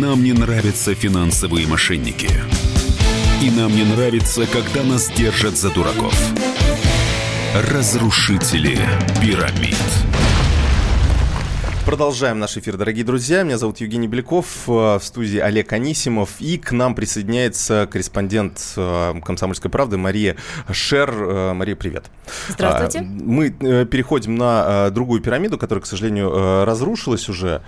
Нам 0.00 0.22
не 0.22 0.32
нравятся 0.32 0.94
финансовые 0.94 1.66
мошенники. 1.66 2.30
И 3.42 3.50
нам 3.50 3.74
не 3.74 3.82
нравится, 3.82 4.46
когда 4.46 4.84
нас 4.84 5.10
держат 5.10 5.56
за 5.56 5.70
дураков. 5.70 6.14
Разрушители 7.68 8.78
пирамид. 9.20 9.74
Продолжаем 11.88 12.38
наш 12.38 12.54
эфир, 12.58 12.76
дорогие 12.76 13.02
друзья. 13.02 13.44
Меня 13.44 13.56
зовут 13.56 13.78
Евгений 13.78 14.08
Беляков, 14.08 14.68
э, 14.68 14.98
в 14.98 15.00
студии 15.02 15.38
Олег 15.38 15.72
Анисимов. 15.72 16.38
И 16.38 16.58
к 16.58 16.72
нам 16.72 16.94
присоединяется 16.94 17.88
корреспондент 17.90 18.60
э, 18.76 19.14
«Комсомольской 19.24 19.70
правды» 19.70 19.96
Мария 19.96 20.36
Шер. 20.70 21.10
Э, 21.10 21.52
Мария, 21.54 21.76
привет. 21.76 22.04
Здравствуйте. 22.50 23.00
Мы 23.00 23.50
переходим 23.86 24.34
на 24.34 24.90
другую 24.90 25.22
пирамиду, 25.22 25.56
которая, 25.56 25.82
к 25.82 25.86
сожалению, 25.86 26.66
разрушилась 26.66 27.26
уже. 27.30 27.62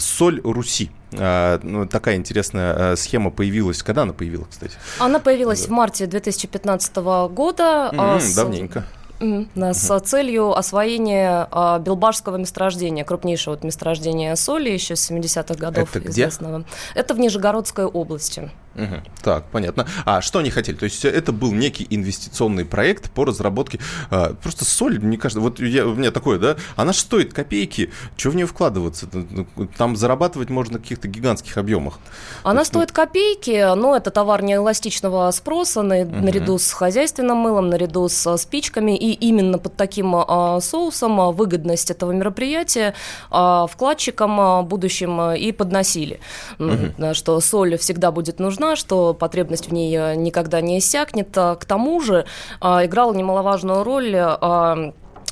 Соль 0.00 0.40
Руси. 0.42 0.90
Ну, 1.12 1.86
такая 1.88 2.16
интересная 2.16 2.96
схема 2.96 3.30
появилась. 3.30 3.84
Когда 3.84 4.02
она 4.02 4.12
появилась, 4.12 4.48
кстати? 4.50 4.76
Она 4.98 5.20
появилась 5.20 5.68
в 5.68 5.70
марте 5.70 6.06
2015 6.06 6.96
года. 6.96 7.90
Mm-hmm, 7.92 8.34
давненько 8.34 8.84
с 9.20 10.00
целью 10.00 10.56
освоения 10.56 11.48
а, 11.50 11.78
Белбашского 11.78 12.36
месторождения, 12.36 13.04
крупнейшего 13.04 13.58
месторождения 13.62 14.34
соли 14.34 14.70
еще 14.70 14.96
с 14.96 15.10
70-х 15.10 15.54
годов 15.54 15.94
Это 15.94 16.08
известного. 16.08 16.58
Где? 16.58 16.68
Это 16.94 17.14
в 17.14 17.18
Нижегородской 17.18 17.84
области. 17.84 18.50
Угу. 18.74 19.02
Так, 19.22 19.44
понятно. 19.50 19.86
А 20.04 20.20
что 20.20 20.40
они 20.40 20.50
хотели? 20.50 20.76
То 20.76 20.84
есть 20.84 21.04
это 21.04 21.32
был 21.32 21.52
некий 21.52 21.86
инвестиционный 21.88 22.64
проект 22.64 23.10
по 23.10 23.24
разработке. 23.24 23.78
А, 24.10 24.34
просто 24.34 24.64
соль, 24.64 24.98
мне 24.98 25.16
кажется, 25.16 25.40
вот 25.40 25.60
я, 25.60 25.86
у 25.86 25.94
меня 25.94 26.10
такое, 26.10 26.38
да, 26.38 26.56
она 26.76 26.92
же 26.92 26.98
стоит 26.98 27.32
копейки. 27.32 27.90
Что 28.16 28.30
в 28.30 28.36
нее 28.36 28.46
вкладываться? 28.46 29.08
Ну, 29.12 29.46
там 29.76 29.96
зарабатывать 29.96 30.50
можно 30.50 30.78
в 30.78 30.82
каких-то 30.82 31.08
гигантских 31.08 31.56
объемах. 31.56 31.98
Она 32.42 32.60
есть, 32.60 32.72
стоит 32.72 32.92
копейки, 32.92 33.74
но 33.74 33.96
это 33.96 34.10
товар 34.10 34.42
неэластичного 34.42 35.30
спроса 35.30 35.82
на, 35.82 36.00
угу. 36.00 36.16
наряду 36.16 36.58
с 36.58 36.72
хозяйственным 36.72 37.38
мылом, 37.38 37.68
наряду 37.68 38.08
с 38.08 38.36
спичками. 38.36 38.96
И 38.96 39.12
именно 39.12 39.58
под 39.58 39.76
таким 39.76 40.14
а, 40.16 40.60
соусом 40.60 41.20
а, 41.20 41.32
выгодность 41.32 41.90
этого 41.90 42.12
мероприятия 42.12 42.94
а, 43.30 43.66
вкладчикам 43.66 44.40
а, 44.40 44.62
будущим 44.62 45.32
и 45.32 45.52
подносили. 45.52 46.20
Угу. 46.58 47.14
Что 47.14 47.40
соль 47.40 47.78
всегда 47.78 48.10
будет 48.10 48.40
нужна 48.40 48.63
нужна, 48.64 48.76
что 48.76 49.14
потребность 49.14 49.68
в 49.68 49.72
ней 49.72 49.94
э, 49.96 50.14
никогда 50.14 50.60
не 50.60 50.78
иссякнет. 50.78 51.36
А 51.36 51.54
к 51.56 51.64
тому 51.64 52.00
же 52.00 52.24
а, 52.60 52.84
играла 52.84 53.12
немаловажную 53.12 53.84
роль 53.84 54.16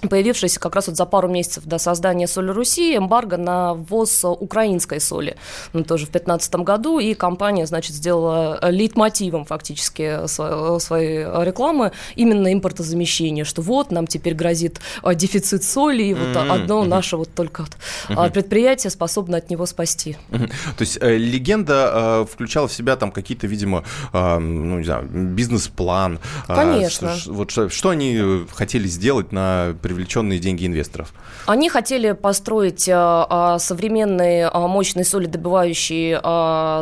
появившийся 0.08 0.61
как 0.61 0.75
раз 0.75 0.89
вот 0.89 0.97
за 0.97 1.06
пару 1.06 1.28
месяцев 1.28 1.64
до 1.64 1.78
создания 1.78 2.27
«Соли 2.27 2.50
Руси» 2.50 2.97
эмбарго 2.97 3.36
на 3.36 3.75
ввоз 3.75 4.25
украинской 4.25 5.00
соли, 5.00 5.36
ну, 5.72 5.84
тоже 5.84 6.06
в 6.06 6.11
2015 6.11 6.55
году, 6.56 6.98
и 6.98 7.14
компания, 7.14 7.67
значит, 7.67 7.95
сделала 7.95 8.58
лейтмотивом 8.62 9.45
фактически 9.45 10.27
своей 10.27 11.25
рекламы 11.45 11.92
именно 12.17 12.53
импортозамещение, 12.53 13.45
что 13.45 13.62
вот 13.62 13.91
нам 13.91 14.06
теперь 14.06 14.34
грозит 14.34 14.80
а, 15.03 15.14
дефицит 15.14 15.64
соли, 15.64 16.03
и 16.03 16.14
вот 16.14 16.28
mm-hmm. 16.28 16.53
одно 16.53 16.84
наше 16.84 17.17
вот 17.17 17.34
только 17.34 17.64
mm-hmm. 18.08 18.33
предприятие 18.33 18.91
способно 18.91 19.36
от 19.39 19.50
него 19.50 19.67
спасти. 19.67 20.17
Mm-hmm. 20.30 20.53
То 20.77 20.83
есть 20.83 20.98
э, 21.00 21.17
легенда 21.17 22.25
э, 22.25 22.27
включала 22.30 22.69
в 22.69 22.73
себя 22.73 22.97
там 22.97 23.12
какие-то, 23.12 23.47
видимо, 23.47 23.84
э, 24.12 24.39
ну, 24.39 24.78
не 24.78 24.84
знаю, 24.84 25.08
бизнес-план. 25.08 26.19
Конечно. 26.47 27.17
Что, 27.17 27.33
вот, 27.33 27.50
что, 27.50 27.69
что 27.69 27.91
они 27.91 28.47
хотели 28.53 28.86
сделать 28.86 29.33
на 29.33 29.75
привлеченные 29.92 30.38
деньги 30.38 30.66
инвесторов? 30.66 31.12
Они 31.46 31.68
хотели 31.68 32.12
построить 32.12 32.88
а, 32.88 33.26
а, 33.28 33.58
современный 33.58 34.44
а, 34.44 34.66
мощный 34.66 35.04
солидобывающий 35.04 36.14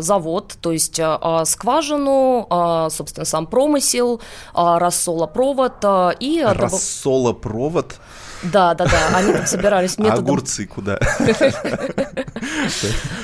завод, 0.02 0.56
то 0.61 0.72
есть 0.72 1.00
скважину, 1.44 2.47
собственно, 2.90 3.24
сам 3.24 3.46
промысел, 3.46 4.20
рассолопровод 4.55 5.85
и... 6.20 6.42
Рассолопровод? 6.46 7.96
Да, 8.42 8.74
да, 8.74 8.86
да. 8.86 9.17
Они 9.17 9.33
там 9.33 9.46
собирались 9.46 9.98
методом... 9.98 10.24
Огурцы 10.24 10.67
куда? 10.67 10.98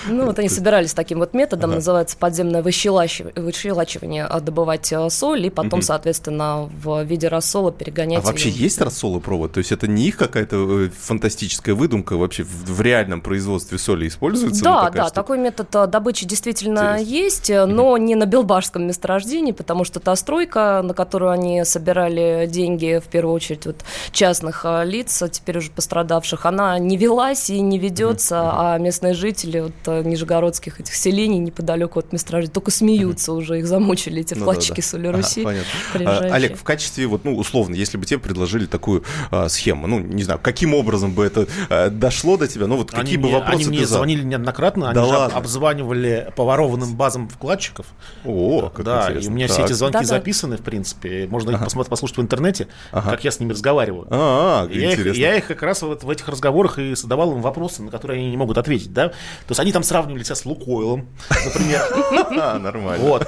Ну, 0.09 0.27
вот 0.27 0.39
они 0.39 0.49
собирались 0.49 0.95
таким 0.95 1.19
вот 1.19 1.35
методом, 1.35 1.73
называется 1.73 2.17
подземное 2.17 2.63
выщелачивание, 2.63 4.25
а, 4.25 4.41
добывать 4.41 4.93
а, 4.93 5.09
соль 5.11 5.47
и 5.47 5.51
потом, 5.51 5.83
соответственно, 5.83 6.71
в 6.83 7.03
виде 7.03 7.29
рассола 7.29 7.73
перегонять. 7.73 8.23
А 8.23 8.27
вообще 8.27 8.51
есть 8.51 8.81
рассолопровод? 8.81 9.53
То 9.53 9.59
есть 9.59 9.73
это 9.73 9.87
не 9.89 10.09
их 10.09 10.17
какая-то 10.17 10.85
э, 10.85 10.91
фантастическая 10.97 11.75
выдумка 11.75 12.17
вообще 12.17 12.45
в 12.45 12.81
реальном 12.81 13.21
производстве 13.21 13.79
соли 13.79 14.09
используется? 14.09 14.63
Да, 14.63 14.91
да, 14.91 15.11
такой 15.11 15.39
метод 15.39 15.75
а, 15.75 15.87
добычи 15.87 16.27
действительно 16.27 16.99
есть, 17.01 17.51
но 17.51 17.97
не 17.99 18.15
на 18.15 18.27
Белбашском 18.27 18.87
месторождении, 18.87 19.53
потому 19.53 19.85
что 19.85 20.01
та 20.01 20.15
стройка, 20.17 20.83
на 20.85 20.95
которую 20.95 21.33
они 21.33 21.65
собирали 21.65 22.47
деньги, 22.49 23.01
в 23.05 23.09
первую 23.09 23.35
очередь, 23.35 23.67
вот 23.67 23.85
частных 24.13 24.65
лиц, 24.85 25.06
лиц, 25.07 25.23
теперь 25.31 25.59
уже 25.59 25.71
пострадавших, 25.71 26.47
она 26.47 26.79
не 26.79 26.97
велась 26.97 27.51
и 27.51 27.61
не 27.61 27.79
ведется, 27.79 28.37
mm-hmm. 28.37 28.55
а 28.55 28.79
местные 28.79 29.15
жители 29.15 29.61
вот, 29.61 29.73
э, 29.87 30.03
нижегородских 30.03 30.81
этих 30.81 30.95
селений 30.95 31.39
неподалеку 31.39 31.99
от 32.01 32.13
месторождения 32.13 32.53
только 32.53 32.71
смеются 32.71 33.33
mm-hmm. 33.33 33.37
уже, 33.37 33.59
их 33.59 33.67
замучили 33.67 34.21
эти 34.21 34.35
вкладчики 34.35 34.71
ну, 34.71 34.77
да, 34.77 34.83
да. 34.83 34.89
Соли 34.89 35.07
Руси. 35.09 35.41
Ага, 35.43 35.65
понятно. 35.93 36.29
А, 36.29 36.35
Олег, 36.35 36.59
в 36.59 36.65
качестве, 36.65 37.07
вот, 37.07 37.25
ну, 37.25 37.37
условно, 37.37 37.75
если 37.75 37.97
бы 37.97 38.07
тебе 38.07 38.19
предложили 38.19 38.67
такую 38.67 39.05
а, 39.31 39.49
схему, 39.49 39.87
ну, 39.87 40.01
не 40.01 40.23
знаю, 40.23 40.41
каким 40.43 40.75
образом 40.75 41.13
бы 41.13 41.25
это 41.25 41.47
а, 41.69 41.91
дошло 41.91 42.37
до 42.37 42.49
тебя, 42.49 42.67
ну, 42.67 42.77
вот 42.77 42.91
какие 42.91 43.15
они 43.15 43.17
бы 43.17 43.29
мне, 43.29 43.39
вопросы 43.39 43.69
Они 43.69 43.77
мне 43.77 43.87
звонили 43.87 44.23
неоднократно, 44.23 44.93
да 44.93 45.03
они 45.03 45.13
ладно. 45.13 45.39
обзванивали 45.39 46.33
по 46.37 46.45
ворованным 46.45 46.97
базам 46.97 47.29
вкладчиков. 47.29 47.87
О, 48.25 48.71
как 48.75 48.85
Да, 48.85 49.05
интересно. 49.05 49.27
и 49.27 49.31
у 49.31 49.35
меня 49.35 49.47
так. 49.47 49.57
все 49.57 49.65
эти 49.65 49.73
звонки 49.73 49.99
Да-да. 49.99 50.07
записаны, 50.07 50.57
в 50.57 50.63
принципе, 50.63 51.27
можно 51.31 51.51
их 51.51 51.57
Ага. 51.57 51.65
посмотреть, 51.65 51.91
послушать 51.91 52.17
в 52.19 52.21
интернете, 52.23 52.69
Ага. 52.93 53.11
как 53.11 53.25
я 53.25 53.31
с 53.31 53.41
ними 53.41 53.53
разговариваю. 53.53 54.07
А, 54.11 54.69
Я 54.71 54.96
их, 54.97 55.07
интересно. 55.07 55.21
я 55.21 55.37
их 55.37 55.47
как 55.47 55.63
раз 55.63 55.83
вот 55.83 56.05
в 56.05 56.11
этих 56.11 56.29
разговорах 56.29 56.79
и 56.79 56.95
задавал 56.95 57.33
им 57.33 57.41
вопросы, 57.43 57.83
на 57.83 57.91
которые 57.91 58.21
они 58.21 58.31
не 58.31 58.37
могут 58.37 58.59
ответить, 58.59 58.93
да. 58.93 59.09
То 59.09 59.15
есть 59.51 59.61
они 59.61 59.73
там 59.73 59.83
сравнивали 59.83 60.23
себя 60.23 60.35
с 60.35 60.45
Лукойлом, 60.47 61.07
например, 61.45 61.83
А, 62.41 62.59
нормально. 62.59 63.05
вот, 63.05 63.27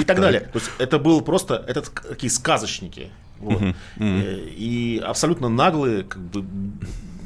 и 0.00 0.04
так 0.04 0.20
далее. 0.20 0.40
То 0.52 0.58
есть 0.58 0.70
это 0.78 0.98
был 0.98 1.20
просто, 1.20 1.64
это 1.66 1.82
такие 1.82 2.30
сказочники, 2.30 3.10
вот. 3.38 3.62
Э, 3.98 4.38
и 4.56 5.02
абсолютно 5.04 5.48
наглые, 5.48 6.04
как 6.04 6.20
бы 6.20 6.44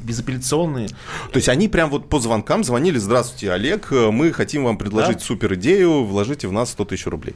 безапелляционные. 0.03 0.87
То 0.87 1.35
есть 1.35 1.49
они 1.49 1.67
прям 1.67 1.89
вот 1.89 2.09
по 2.09 2.19
звонкам 2.19 2.63
звонили, 2.63 2.97
здравствуйте, 2.97 3.51
Олег, 3.51 3.91
э, 3.91 4.09
мы 4.09 4.31
хотим 4.31 4.63
вам 4.63 4.77
предложить 4.77 5.17
Да. 5.17 5.23
супер 5.23 5.53
идею, 5.55 6.05
вложите 6.05 6.47
в 6.47 6.51
нас 6.53 6.69
100 6.71 6.85
тысяч 6.85 7.05
рублей. 7.07 7.35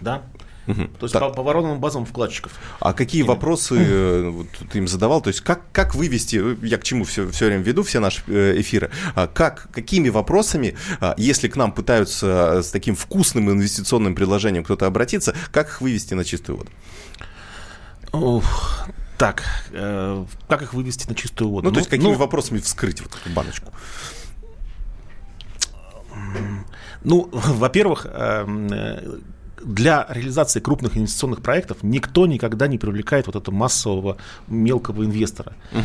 Да. 0.00 0.22
То 0.66 1.02
есть 1.02 1.12
Так. 1.12 1.22
по, 1.22 1.30
по 1.30 1.42
воронным 1.42 1.80
базам 1.80 2.04
вкладчиков. 2.04 2.52
А 2.80 2.92
какие 2.92 3.22
вопросы 3.22 3.76
э, 3.78 4.28
вот, 4.28 4.46
ты 4.70 4.78
им 4.78 4.88
задавал? 4.88 5.20
То 5.20 5.28
есть 5.28 5.40
как, 5.40 5.62
как 5.72 5.94
вывести, 5.94 6.42
я 6.64 6.78
к 6.78 6.84
чему 6.84 7.04
все, 7.04 7.28
все 7.30 7.46
время 7.46 7.62
веду, 7.62 7.82
все 7.82 8.00
наши 8.00 8.22
э, 8.28 8.60
эфиры, 8.60 8.90
а 9.14 9.26
как, 9.26 9.68
какими 9.72 10.08
вопросами, 10.08 10.76
а, 11.00 11.14
если 11.16 11.48
к 11.48 11.56
нам 11.56 11.72
пытаются 11.72 12.62
с 12.62 12.70
таким 12.70 12.94
вкусным 12.94 13.50
инвестиционным 13.50 14.14
предложением 14.14 14.64
кто-то 14.64 14.86
обратиться, 14.86 15.34
как 15.50 15.68
их 15.68 15.80
вывести 15.80 16.14
на 16.14 16.24
чистую 16.24 16.58
воду? 16.58 16.70
Ух, 18.12 18.88
Так, 19.18 19.42
э, 19.72 20.24
как 20.48 20.62
их 20.62 20.74
вывести 20.74 21.08
на 21.08 21.14
чистую 21.14 21.50
воду? 21.50 21.68
Ну, 21.68 21.72
то 21.72 21.80
есть 21.80 21.90
какими 21.90 22.12
ну, 22.12 22.14
вопросами 22.14 22.58
вскрыть 22.58 23.00
вот 23.00 23.12
эту 23.14 23.30
баночку? 23.34 23.72
Ну, 27.02 27.28
во-первых, 27.32 28.06
эм, 28.06 28.68
э, 28.72 29.20
для 29.62 30.06
реализации 30.10 30.60
крупных 30.60 30.96
инвестиционных 30.96 31.42
проектов 31.42 31.78
никто 31.82 32.26
никогда 32.26 32.66
не 32.66 32.78
привлекает 32.78 33.26
вот 33.26 33.36
этого 33.36 33.54
массового 33.54 34.16
мелкого 34.48 35.04
инвестора. 35.04 35.52
Э, 35.72 35.80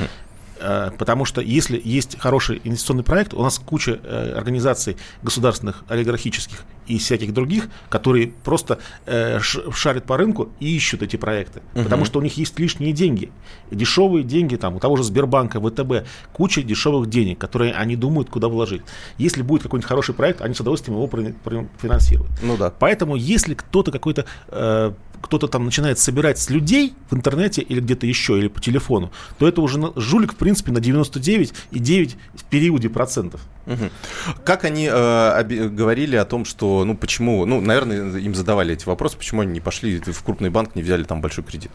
Потому 0.97 1.25
что 1.25 1.41
если 1.41 1.81
есть 1.83 2.19
хороший 2.19 2.61
инвестиционный 2.63 3.03
проект, 3.03 3.33
у 3.33 3.41
нас 3.41 3.59
куча 3.59 3.99
э, 4.03 4.33
организаций 4.37 4.97
государственных, 5.21 5.83
олигархических 5.87 6.63
и 6.87 6.97
всяких 6.97 7.33
других, 7.33 7.67
которые 7.89 8.27
просто 8.43 8.79
э, 9.05 9.39
шарят 9.39 10.05
по 10.05 10.17
рынку 10.17 10.49
и 10.59 10.75
ищут 10.75 11.01
эти 11.01 11.15
проекты. 11.15 11.61
Потому 11.73 12.05
что 12.05 12.19
у 12.19 12.21
них 12.21 12.37
есть 12.37 12.59
лишние 12.59 12.93
деньги. 12.93 13.31
Дешевые 13.71 14.23
деньги 14.23 14.55
там, 14.55 14.75
у 14.75 14.79
того 14.79 14.95
же 14.97 15.03
Сбербанка, 15.03 15.59
ВТБ, 15.59 16.07
куча 16.33 16.61
дешевых 16.61 17.09
денег, 17.09 17.39
которые 17.39 17.73
они 17.73 17.95
думают, 17.95 18.29
куда 18.29 18.47
вложить. 18.47 18.81
Если 19.17 19.41
будет 19.41 19.63
какой-нибудь 19.63 19.87
хороший 19.87 20.13
проект, 20.13 20.41
они 20.41 20.53
с 20.53 20.59
удовольствием 20.59 20.97
его 20.97 21.07
профинансируют. 21.07 22.31
Ну 22.41 22.57
да. 22.57 22.71
Поэтому, 22.77 23.15
если 23.15 23.53
кто-то 23.53 23.91
какой-то 23.91 24.25
э, 24.47 24.93
кто-то 25.25 25.47
там 25.47 25.65
начинает 25.65 25.97
собирать 25.97 26.37
с 26.37 26.51
людей 26.51 26.93
в 27.09 27.15
интернете 27.15 27.61
или 27.63 27.79
где-то 27.79 28.05
еще, 28.05 28.37
или 28.37 28.47
по 28.47 28.61
телефону, 28.61 29.11
то 29.39 29.47
это 29.47 29.61
уже 29.61 29.91
жулик, 29.95 30.33
в 30.33 30.35
принципе, 30.35 30.71
на 30.71 30.77
99,9 30.77 32.15
в 32.35 32.43
периоде 32.45 32.89
процентов. 32.89 33.41
Угу. 33.67 33.89
Как 34.43 34.63
они 34.63 34.89
э, 34.91 35.43
говорили 35.69 36.15
о 36.15 36.25
том, 36.25 36.45
что, 36.45 36.83
ну, 36.85 36.95
почему, 36.95 37.45
ну, 37.45 37.61
наверное, 37.61 38.19
им 38.19 38.35
задавали 38.35 38.73
эти 38.73 38.85
вопросы, 38.85 39.17
почему 39.17 39.41
они 39.41 39.53
не 39.53 39.59
пошли 39.59 39.99
в 39.99 40.23
крупный 40.23 40.49
банк, 40.49 40.75
не 40.75 40.83
взяли 40.83 41.03
там 41.03 41.21
большой 41.21 41.43
кредит? 41.43 41.71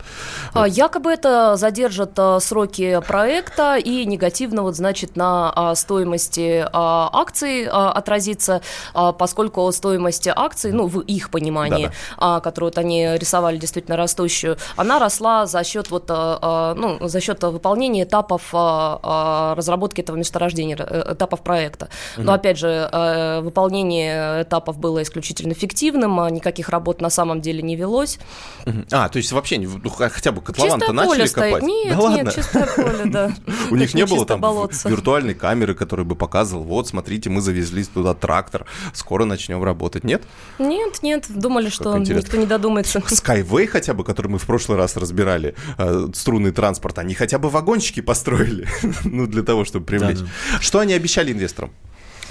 Вот. 0.55 0.63
А, 0.63 0.69
якобы 0.69 1.11
это 1.11 1.57
задержит 1.57 2.13
а, 2.17 2.39
сроки 2.41 3.01
проекта 3.07 3.77
и 3.77 4.05
негативно, 4.05 4.63
вот, 4.63 4.77
значит, 4.77 5.17
на 5.17 5.53
а, 5.55 5.75
стоимости 5.75 6.65
а, 6.73 7.11
акций 7.13 7.67
а, 7.71 7.93
отразится, 7.93 8.63
а, 8.95 9.13
поскольку 9.13 9.71
стоимость 9.73 10.29
акций, 10.29 10.73
ну, 10.73 10.87
в 10.87 11.01
их 11.01 11.31
понимании, 11.31 11.87
да 11.87 11.91
-да. 11.91 11.95
а, 12.19 12.41
которую 12.41 12.71
вот 12.71 12.79
они 12.79 13.17
рисовали 13.17 13.57
действительно 13.57 13.97
растущую, 13.97 14.57
она 14.77 14.99
росла 14.99 15.47
за 15.47 15.65
счет 15.65 15.91
вот, 15.91 16.11
а, 16.11 16.39
а 16.43 16.75
ну, 16.75 17.09
за 17.09 17.21
счет 17.21 17.43
выполнения 17.43 18.05
этапов 18.05 18.51
а, 18.53 19.01
а, 19.03 19.55
разработки 19.57 20.01
этого 20.01 20.17
месторождения, 20.17 20.77
э, 20.79 21.15
этапов 21.15 21.41
проекта 21.41 21.80
проекта. 21.81 21.89
Но, 22.17 22.33
опять 22.33 22.59
же, 22.59 22.89
э, 22.93 23.41
выполнение 23.41 24.43
этапов 24.43 24.79
было 24.79 25.03
исключительно 25.03 25.55
фиктивным, 25.55 26.21
а 26.21 26.31
никаких 26.31 26.69
работ 26.69 27.01
на 27.01 27.11
самом 27.11 27.41
деле 27.41 27.63
не 27.63 27.77
велось. 27.77 28.19
А, 28.91 29.09
то 29.09 29.19
есть 29.19 29.33
вообще 29.33 29.59
ну, 29.59 29.91
хотя 29.91 30.33
бы 30.33 30.43
котлован-то 30.43 30.93
начали 30.93 31.27
копать? 31.29 31.63
Нет, 31.63 31.97
да 31.99 32.15
нет, 32.15 32.35
чистое 32.35 32.67
поле, 32.67 33.05
да. 33.07 33.33
У 33.71 33.77
них 33.77 33.95
не 33.95 34.07
было 34.07 34.27
там 34.27 34.41
виртуальной 34.85 35.35
камеры, 35.35 35.75
которая 35.75 36.05
бы 36.05 36.17
показывала, 36.17 36.65
вот, 36.65 36.89
смотрите, 36.89 37.31
мы 37.31 37.41
завезли 37.41 37.85
туда 37.85 38.15
трактор, 38.15 38.67
скоро 38.93 39.25
начнем 39.25 39.63
работать, 39.63 40.05
нет? 40.05 40.23
Нет, 40.59 41.03
нет, 41.03 41.27
думали, 41.29 41.69
что 41.69 41.97
никто 41.99 42.37
не 42.37 42.47
додумается. 42.47 42.99
Skyway 43.07 43.67
хотя 43.67 43.95
бы, 43.95 44.05
который 44.05 44.29
мы 44.29 44.39
в 44.39 44.47
прошлый 44.47 44.79
раз 44.79 44.97
разбирали, 44.97 45.55
э, 45.79 46.09
струнный 46.15 46.51
транспорт, 46.51 46.99
они 46.99 47.15
хотя 47.15 47.39
бы 47.39 47.49
вагончики 47.49 48.01
построили, 48.01 48.67
ну, 49.05 49.27
для 49.27 49.43
того, 49.43 49.65
чтобы 49.65 49.87
привлечь. 49.87 50.19
Что 50.61 50.81
они 50.81 50.95
обещали 50.95 51.33
инвесторам? 51.33 51.70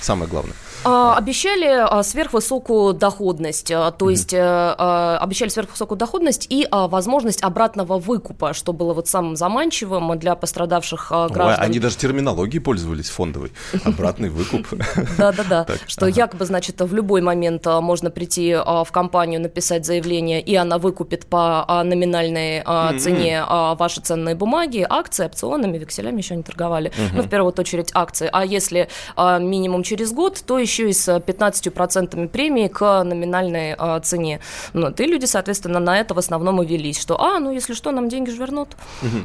Самое 0.01 0.29
главное. 0.29 0.55
А, 0.85 1.17
обещали 1.17 1.67
а, 1.67 2.03
сверхвысокую 2.03 2.93
доходность, 2.93 3.71
а, 3.71 3.91
то 3.91 4.09
есть 4.09 4.33
mm-hmm. 4.33 5.17
обещали 5.17 5.49
сверхвысокую 5.49 5.97
доходность 5.97 6.47
и 6.49 6.67
возможность 6.71 7.43
обратного 7.43 7.99
выкупа, 7.99 8.53
что 8.53 8.71
было 8.71 8.93
вот 8.93 9.07
самым 9.07 9.35
заманчивым 9.35 10.17
для 10.17 10.35
пострадавших 10.35 11.09
граждан. 11.09 11.47
Ой, 11.47 11.55
они 11.55 11.79
даже 11.79 11.97
терминологией 11.97 12.61
пользовались 12.61 13.09
фондовой. 13.09 13.51
Обратный 13.83 14.29
выкуп. 14.29 14.67
Да-да-да, 15.17 15.65
что 15.87 16.07
якобы, 16.07 16.45
значит, 16.45 16.79
в 16.81 16.93
любой 16.93 17.21
момент 17.21 17.65
можно 17.65 18.09
прийти 18.09 18.55
в 18.55 18.87
компанию, 18.91 19.41
написать 19.41 19.85
заявление, 19.85 20.41
и 20.41 20.55
она 20.55 20.77
выкупит 20.77 21.25
по 21.25 21.65
номинальной 21.83 22.63
цене 22.99 23.43
ваши 23.47 24.01
ценные 24.01 24.35
бумаги, 24.35 24.85
акции, 24.89 25.25
опционами, 25.25 25.77
векселями 25.77 26.17
еще 26.17 26.35
не 26.35 26.43
торговали. 26.43 26.91
Ну, 27.13 27.23
в 27.23 27.29
первую 27.29 27.53
очередь 27.57 27.91
акции. 27.93 28.29
А 28.31 28.45
если 28.45 28.87
минимум 29.17 29.83
через 29.83 30.11
год, 30.11 30.41
то 30.45 30.57
еще 30.57 30.68
и 30.77 30.93
с 30.93 31.07
15% 31.17 32.27
премии 32.27 32.67
к 32.67 33.03
номинальной 33.03 33.73
а, 33.77 33.99
цене. 33.99 34.39
Ну, 34.73 34.89
и 34.89 35.03
люди, 35.05 35.25
соответственно, 35.25 35.79
на 35.79 35.99
это 35.99 36.13
в 36.13 36.19
основном 36.19 36.61
и 36.61 36.65
велись, 36.65 36.99
что, 36.99 37.19
а, 37.19 37.39
ну, 37.39 37.51
если 37.51 37.73
что, 37.73 37.91
нам 37.91 38.09
деньги 38.09 38.29
же 38.29 38.37
вернут. 38.37 38.69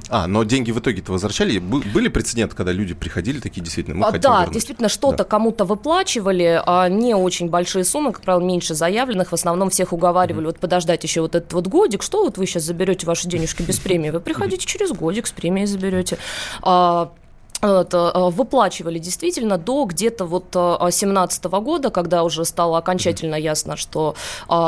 А, 0.09 0.27
но 0.27 0.45
деньги 0.45 0.71
в 0.71 0.79
итоге-то 0.79 1.13
возвращали? 1.13 1.59
Были 1.59 2.09
прецеденты, 2.09 2.57
когда 2.57 2.73
люди 2.73 2.95
приходили 2.95 3.41
такие, 3.41 3.63
действительно, 3.63 3.97
мы 3.97 4.07
а, 4.07 4.13
Да, 4.13 4.39
вернуть. 4.41 4.55
действительно, 4.55 4.89
что-то 4.89 5.19
да. 5.19 5.25
кому-то 5.25 5.65
выплачивали, 5.65 6.63
а 6.65 6.89
не 6.89 7.15
очень 7.15 7.49
большие 7.49 7.85
суммы, 7.85 8.13
как 8.13 8.23
правило, 8.23 8.43
меньше 8.43 8.75
заявленных, 8.75 9.31
в 9.31 9.35
основном 9.35 9.71
всех 9.71 9.93
уговаривали, 9.93 10.47
вот 10.47 10.59
подождать 10.59 11.03
еще 11.05 11.21
вот 11.21 11.35
этот 11.35 11.53
вот 11.53 11.67
годик, 11.67 12.03
что 12.03 12.25
вот 12.25 12.39
вы 12.39 12.47
сейчас 12.47 12.63
заберете 12.65 13.07
ваши 13.07 13.29
денежки 13.29 13.63
без 13.63 13.79
премии, 13.79 14.11
вы 14.11 14.21
приходите 14.21 14.67
через 14.67 14.93
годик 14.93 15.27
с 15.27 15.33
премией 15.33 15.67
заберете. 15.67 16.19
А, 16.63 17.11
э, 17.17 17.24
выплачивали 17.65 18.99
действительно 18.99 19.59
до 19.59 19.85
где-то 19.87 20.27
вот 20.27 20.51
2017 20.53 21.45
э, 21.45 21.49
года, 21.61 21.91
когда 21.91 22.23
уже 22.23 22.45
стало 22.45 22.79
окончательно 22.79 23.35
ясно, 23.35 23.77
что 23.77 24.15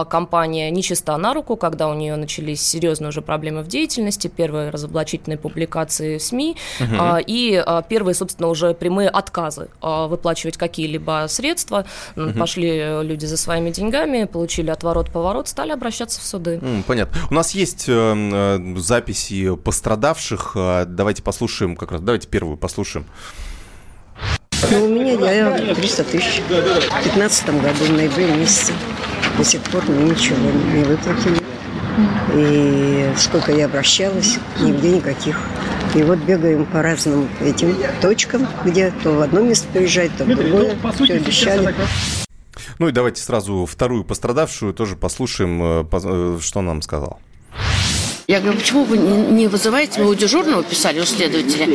компания 0.09 0.71
нечиста 0.71 1.17
на 1.17 1.35
руку, 1.35 1.57
когда 1.57 1.89
у 1.89 1.95
нее 1.95 2.17
начались 2.17 2.63
серьезные 2.63 3.09
уже 3.09 3.21
проблемы 3.23 3.63
в 3.63 3.69
деятельности, 3.69 4.29
первые 4.29 4.71
разоблачительные 4.71 5.39
публикации 5.39 6.19
в 6.19 6.23
СМИ 6.23 6.57
угу. 6.81 6.95
и 7.27 7.63
первые, 7.89 8.15
собственно, 8.15 8.49
уже 8.49 8.75
прямые 8.75 9.09
отказы 9.09 9.69
выплачивать 9.83 10.57
какие-либо 10.57 11.27
средства. 11.29 11.85
Угу. 12.17 12.39
Пошли 12.39 13.03
люди 13.03 13.27
за 13.27 13.37
своими 13.37 13.71
деньгами, 13.71 14.25
получили 14.25 14.71
отворот-поворот, 14.71 15.49
стали 15.49 15.73
обращаться 15.73 16.21
в 16.21 16.25
суды. 16.25 16.61
Понятно. 16.87 17.19
У 17.31 17.35
нас 17.35 17.53
есть 17.53 17.85
э, 17.89 18.75
записи 18.77 19.55
пострадавших. 19.57 20.57
Давайте 20.87 21.23
послушаем 21.23 21.77
как 21.77 21.93
раз. 21.93 22.01
Давайте 22.01 22.29
первую 22.29 22.57
послушаем 22.57 22.86
слушаем. 22.87 23.07
Ну, 24.71 24.85
у 24.85 24.89
меня 24.89 25.13
я 25.33 25.75
300 25.75 26.05
тысяч. 26.05 26.43
В 26.47 26.49
2015 26.49 27.49
году, 27.61 27.85
в 27.85 27.93
ноябре 27.93 28.33
месяце. 28.33 28.73
До 29.37 29.45
сих 29.45 29.61
пор 29.63 29.85
мне 29.89 30.11
ничего 30.11 30.37
не 30.73 30.85
выплатили. 30.85 31.43
И 32.35 33.13
сколько 33.17 33.53
я 33.53 33.67
обращалась, 33.67 34.39
нигде 34.61 34.97
никаких. 34.97 35.39
И 35.95 36.03
вот 36.03 36.19
бегаем 36.19 36.67
по 36.67 36.83
разным 36.83 37.29
этим 37.41 37.75
точкам, 38.01 38.47
где 38.65 38.93
то 39.03 39.13
в 39.13 39.21
одно 39.21 39.41
место 39.41 39.67
приезжать, 39.73 40.11
то 40.17 40.25
в 40.25 40.29
другое. 40.29 40.77
Все 40.95 41.15
обещали. 41.15 41.75
Ну 42.79 42.89
и 42.89 42.93
давайте 42.93 43.23
сразу 43.23 43.65
вторую 43.65 44.05
пострадавшую 44.05 44.75
тоже 44.75 44.97
послушаем, 44.97 45.63
э, 45.63 45.85
э, 45.91 46.39
что 46.43 46.61
нам 46.61 46.83
сказал. 46.83 47.21
Я 48.29 48.41
говорю, 48.41 48.59
почему 48.59 48.83
вы 48.83 48.99
не 48.99 49.47
вызываете? 49.47 50.01
Мы 50.01 50.11
у 50.11 50.15
дежурного 50.15 50.65
писали, 50.65 50.99
у 50.99 51.05
следователя. 51.05 51.69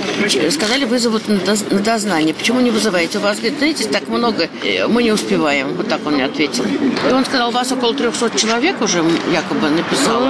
Сказали, 0.51 0.83
вызовут 0.83 1.29
на 1.29 1.37
дознание. 1.79 2.33
Почему 2.33 2.59
не 2.59 2.71
вызываете? 2.71 3.19
У 3.19 3.21
вас, 3.21 3.37
говорит, 3.37 3.57
знаете, 3.57 3.87
так 3.87 4.09
много, 4.09 4.49
э, 4.61 4.85
мы 4.87 5.01
не 5.03 5.13
успеваем. 5.13 5.75
Вот 5.75 5.87
так 5.87 6.05
он 6.05 6.15
мне 6.15 6.25
ответил. 6.25 6.65
И 6.65 7.13
он 7.13 7.23
сказал, 7.23 7.49
у 7.49 7.51
вас 7.53 7.71
около 7.71 7.93
300 7.93 8.37
человек 8.37 8.81
уже 8.81 9.01
якобы 9.31 9.69
написало. 9.69 10.29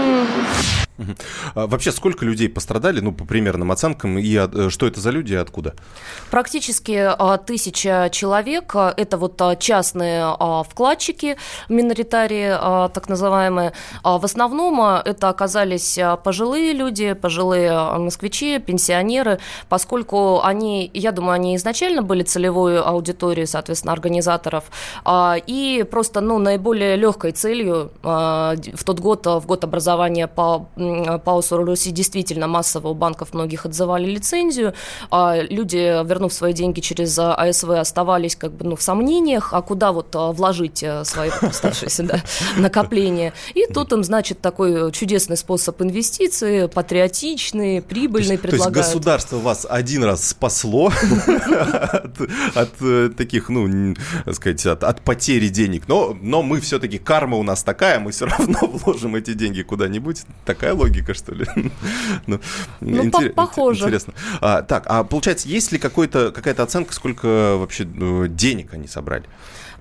А 1.56 1.68
вообще, 1.68 1.92
сколько 1.92 2.26
людей 2.26 2.50
пострадали, 2.50 3.00
ну, 3.00 3.12
по 3.12 3.26
примерным 3.26 3.72
оценкам, 3.72 4.18
и 4.18 4.36
э, 4.36 4.70
что 4.70 4.88
это 4.88 5.00
за 5.00 5.10
люди 5.10 5.34
и 5.34 5.36
откуда? 5.36 5.74
Практически 6.30 6.92
а, 6.92 7.38
тысяча 7.38 8.10
человек. 8.12 8.76
Это 8.76 9.18
вот 9.18 9.42
а, 9.42 9.56
частные 9.56 10.26
вкладчики, 10.70 11.38
миноритарии, 11.70 12.90
так 12.90 13.10
называемые. 13.10 13.74
В 14.04 14.24
основном 14.24 14.82
это 14.82 15.30
оказались 15.30 16.00
пожилые 16.24 16.74
люди, 16.74 17.14
пожилые 17.14 17.98
москвичи, 17.98 18.60
пенсионеры, 18.60 19.40
поскольку 19.70 20.42
они, 20.44 20.90
я 20.94 21.12
думаю, 21.12 21.34
они 21.34 21.56
изначально 21.56 22.02
были 22.02 22.24
целевой 22.24 22.82
аудиторией, 22.82 23.48
соответственно, 23.48 23.94
организаторов, 23.94 24.66
и 25.48 25.86
просто, 25.90 26.22
ну, 26.22 26.38
наиболее 26.40 26.96
легкой 26.96 27.32
целью 27.32 27.92
в 28.02 28.84
тот 28.86 29.00
год, 29.00 29.26
в 29.26 29.46
год 29.46 29.64
образования 29.64 30.28
по 30.28 30.68
Паусу 31.24 31.58
Руси 31.58 31.92
действительно 31.92 32.48
массово 32.48 32.90
у 32.90 32.94
банков 32.94 33.34
многих 33.34 33.66
отзывали 33.66 34.06
лицензию, 34.06 34.74
а 35.10 35.42
люди, 35.42 36.04
вернув 36.06 36.34
свои 36.34 36.54
деньги 36.54 36.80
через 36.80 37.18
АСВ, 37.18 37.70
оставались 37.70 38.36
как 38.36 38.52
бы 38.54 38.66
ну, 38.66 38.76
в 38.76 38.82
сомнениях, 38.82 39.54
а 39.54 39.62
куда 39.62 39.92
вот 39.92 40.16
а, 40.16 40.32
вложить 40.32 40.84
э, 40.84 41.04
свои 41.06 41.30
оставшиеся 41.30 42.04
да, 42.04 42.24
накопления. 42.58 43.34
И 43.54 43.66
тут 43.66 43.92
им, 43.94 44.04
значит, 44.04 44.42
такой 44.42 44.92
чудесный 44.92 45.38
способ 45.38 45.82
инвестиций, 45.82 46.68
патриотичный, 46.68 47.82
прибыльный 47.82 48.38
предлагают. 48.38 48.74
То 48.74 48.80
есть 48.80 48.90
государство 48.94 49.38
вас 49.38 49.68
один 49.70 50.04
раз 50.04 50.30
спасло 50.30 50.92
от 52.56 52.82
э, 52.82 53.10
таких, 53.16 53.50
ну, 53.50 53.96
сказать, 54.32 54.66
от 54.66 55.02
потери 55.02 55.48
денег, 55.48 55.88
но 55.88 56.14
мы 56.44 56.60
все-таки, 56.60 56.98
карма 56.98 57.38
у 57.38 57.44
нас 57.44 57.64
такая, 57.64 58.00
мы 58.00 58.12
все 58.12 58.26
равно 58.26 58.60
вложим 58.62 59.16
эти 59.16 59.34
деньги 59.34 59.62
куда-нибудь. 59.62 60.24
Такая 60.46 60.74
логика, 60.82 61.14
что 61.14 61.34
ли? 61.34 61.46
ну, 62.28 62.40
ну 62.82 63.12
похоже. 63.36 63.86
Интересно. 63.86 64.14
А, 64.42 64.62
так, 64.62 64.86
а 64.88 65.04
получается, 65.04 65.48
есть 65.48 65.72
ли 65.72 65.80
какая-то 66.32 66.64
оценка, 66.64 66.94
сколько 66.94 67.58
вообще 67.58 67.86
ну, 67.86 68.28
денег 68.28 68.74
они 68.74 68.88
собрали? 68.88 69.26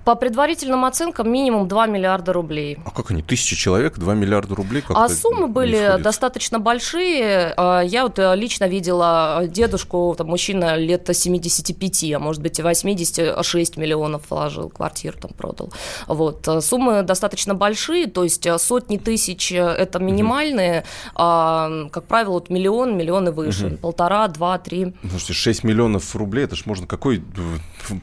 По 0.05 0.15
предварительным 0.15 0.87
оценкам 0.87 1.31
минимум 1.31 1.69
2 1.69 1.87
миллиарда 1.87 2.33
рублей. 2.33 2.79
А 2.87 2.91
как 2.91 3.11
они? 3.11 3.23
Тысяча 3.23 3.55
человек, 3.55 3.99
2 3.99 4.15
миллиарда 4.15 4.55
рублей? 4.55 4.83
а 4.89 5.09
суммы 5.09 5.47
были 5.47 6.01
достаточно 6.01 6.59
большие. 6.59 7.53
А, 7.57 7.81
я 7.81 8.05
вот 8.05 8.19
э, 8.19 8.35
лично 8.35 8.67
видела 8.67 9.43
дедушку, 9.47 10.15
там, 10.17 10.29
мужчина 10.29 10.77
лет 10.77 11.09
75, 11.13 12.13
а 12.15 12.19
может 12.19 12.43
быть 12.43 12.59
и 12.59 12.63
86 12.63 13.77
миллионов 13.77 14.23
вложил, 14.31 14.71
квартиру 14.71 15.19
там 15.21 15.33
продал. 15.33 15.71
Вот. 16.07 16.49
Э, 16.49 16.63
суммы 16.63 17.03
достаточно 17.03 17.55
большие, 17.55 18.07
то 18.07 18.25
есть 18.25 18.47
э, 18.47 18.59
сотни 18.59 18.97
тысяч– 18.97 19.53
это 19.53 19.99
минимальные, 19.99 20.81
угу. 20.81 21.13
а, 21.17 21.89
как 21.93 22.05
правило, 22.05 22.33
вот 22.33 22.49
миллион, 22.49 22.97
миллион 22.97 23.29
и 23.29 23.33
выше, 23.33 23.67
угу. 23.67 23.77
полтора, 23.77 24.29
два, 24.29 24.59
три. 24.59 24.95
Слушайте, 25.03 25.35
6 25.35 25.65
миллионов 25.65 26.17
рублей, 26.17 26.45
это 26.45 26.57
же 26.57 26.63
можно 26.65 26.87
какой 26.87 27.23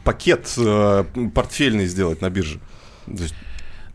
пакет 0.04 0.54
портфельный 1.34 1.87
сделать 1.88 2.20
на 2.20 2.30
бирже. 2.30 2.60
То 3.06 3.22
есть 3.22 3.34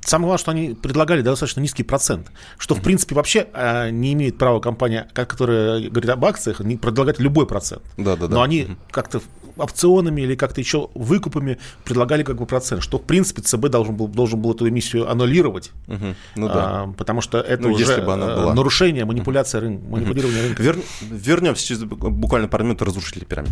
Самое 0.06 0.28
главное, 0.28 0.40
что 0.40 0.52
они 0.52 0.74
предлагали 0.74 1.22
достаточно 1.22 1.62
низкий 1.62 1.84
процент, 1.84 2.30
что, 2.58 2.76
в 2.76 2.82
принципе, 2.82 3.16
вообще 3.16 3.48
э, 3.54 3.90
не 3.90 4.14
имеет 4.14 4.38
права 4.38 4.60
компания, 4.60 5.08
которая 5.14 5.90
говорит 5.90 6.10
об 6.10 6.26
акциях, 6.26 6.60
не 6.60 6.76
предлагать 6.76 7.20
любой 7.20 7.48
процент. 7.48 7.84
Да, 7.96 8.18
да, 8.18 8.28
да. 8.28 8.36
Но 8.36 8.42
они 8.42 8.76
как-то 8.92 9.22
опционами 9.56 10.22
или 10.22 10.36
как-то 10.36 10.60
еще 10.60 10.90
выкупами 10.94 11.58
предлагали 11.86 12.24
как 12.24 12.38
бы 12.38 12.46
процент, 12.46 12.82
что 12.84 12.98
в 12.98 13.04
принципе 13.04 13.42
ЦБ 13.44 13.68
должен 13.70 13.96
был, 13.96 14.08
должен 14.08 14.42
был 14.42 14.54
эту 14.54 14.68
эмиссию 14.68 15.10
аннулировать, 15.10 15.72
Угу. 15.88 16.16
Ну 16.36 16.48
да. 16.48 16.54
а, 16.84 16.94
потому 16.98 17.22
что 17.22 17.40
это 17.40 17.64
Ну, 17.64 17.74
уже 17.74 17.84
если 17.84 18.02
бы 18.02 18.14
она 18.14 18.32
э, 18.32 18.36
была. 18.36 18.54
нарушение, 18.54 19.06
манипуляция 19.06 19.62
рынка, 19.62 19.86
манипулирование 19.88 20.44
рынка. 20.44 20.64
Вер... 20.64 20.78
Вернемся 21.02 21.66
через 21.66 21.84
буквально 21.84 22.48
пару 22.48 22.64
минут 22.66 22.82
разрушители 22.82 23.26
пирамид. 23.26 23.52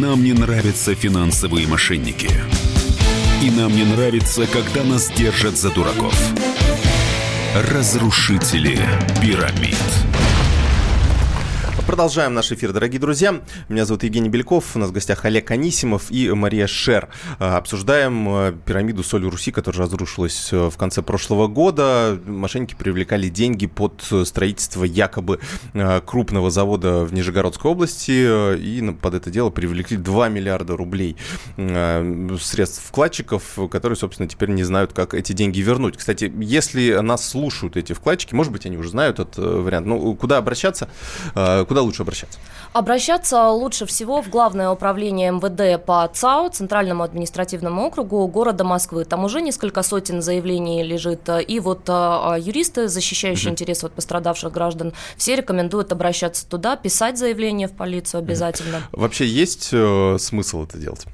Нам 0.00 0.24
не 0.24 0.32
нравятся 0.32 0.94
финансовые 0.94 1.66
мошенники. 1.68 2.30
И 3.42 3.50
нам 3.50 3.76
не 3.76 3.84
нравится, 3.84 4.46
когда 4.46 4.84
нас 4.84 5.10
держат 5.10 5.58
за 5.58 5.68
дураков. 5.68 6.14
Разрушители 7.54 8.78
пирамид. 9.20 9.76
Продолжаем 11.92 12.32
наш 12.32 12.50
эфир, 12.50 12.72
дорогие 12.72 12.98
друзья. 12.98 13.42
Меня 13.68 13.84
зовут 13.84 14.02
Евгений 14.02 14.30
Бельков, 14.30 14.76
у 14.76 14.78
нас 14.78 14.88
в 14.88 14.92
гостях 14.92 15.26
Олег 15.26 15.50
Анисимов 15.50 16.10
и 16.10 16.30
Мария 16.30 16.66
Шер. 16.66 17.10
А, 17.38 17.58
Обсуждаем 17.58 18.26
э, 18.30 18.54
пирамиду 18.64 19.02
Соли 19.02 19.26
Руси, 19.26 19.52
которая 19.52 19.82
разрушилась 19.82 20.54
э, 20.54 20.70
в 20.70 20.76
конце 20.78 21.02
прошлого 21.02 21.48
года. 21.48 22.18
Мошенники 22.24 22.74
привлекали 22.74 23.28
деньги 23.28 23.66
под 23.66 24.02
э, 24.10 24.24
строительство 24.24 24.84
якобы 24.84 25.38
крупного 26.06 26.50
завода 26.50 27.04
в 27.04 27.12
Нижегородской 27.12 27.70
области 27.70 28.56
и 28.56 28.90
под 28.92 29.12
это 29.12 29.30
дело 29.30 29.50
привлекли 29.50 29.98
2 29.98 30.30
миллиарда 30.30 30.76
рублей 30.76 31.18
средств 31.56 32.82
вкладчиков, 32.86 33.58
которые, 33.70 33.96
собственно, 33.96 34.28
теперь 34.28 34.48
не 34.48 34.64
знают, 34.64 34.94
как 34.94 35.12
эти 35.12 35.32
деньги 35.32 35.60
вернуть. 35.60 35.98
Кстати, 35.98 36.32
если 36.40 37.00
нас 37.02 37.28
слушают 37.28 37.76
эти 37.76 37.92
вкладчики, 37.92 38.34
может 38.34 38.50
быть, 38.50 38.64
они 38.64 38.78
уже 38.78 38.88
знают 38.88 39.18
этот 39.18 39.36
вариант, 39.36 39.86
ну, 39.86 40.14
куда 40.14 40.38
обращаться, 40.38 40.88
Э, 41.34 41.64
куда 41.82 41.86
лучше 41.86 42.02
обращаться? 42.02 42.38
Обращаться 42.72 43.48
лучше 43.48 43.86
всего 43.86 44.22
в 44.22 44.30
Главное 44.30 44.70
управление 44.70 45.30
МВД 45.30 45.84
по 45.84 46.08
ЦАО, 46.12 46.48
Центральному 46.48 47.02
административному 47.02 47.86
округу 47.86 48.26
города 48.28 48.64
Москвы. 48.64 49.04
Там 49.04 49.24
уже 49.24 49.42
несколько 49.42 49.82
сотен 49.82 50.22
заявлений 50.22 50.82
лежит. 50.82 51.28
И 51.48 51.60
вот 51.60 51.82
а, 51.88 52.36
юристы, 52.38 52.88
защищающие 52.88 53.52
интересы 53.52 53.82
вот 53.86 53.92
пострадавших 53.92 54.52
граждан, 54.52 54.92
все 55.16 55.36
рекомендуют 55.36 55.92
обращаться 55.92 56.48
туда, 56.48 56.76
писать 56.76 57.18
заявление 57.18 57.68
в 57.68 57.72
полицию 57.72 58.20
обязательно. 58.20 58.82
Вообще 58.92 59.26
есть 59.26 59.70
э, 59.72 60.16
смысл 60.18 60.64
это 60.64 60.78
делать? 60.78 61.06